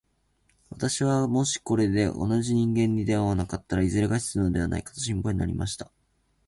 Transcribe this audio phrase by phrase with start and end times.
[0.71, 5.91] 私はもしこれで同じ人間に出会わなかったら、いずれ餓死するのではないかと心配になりました。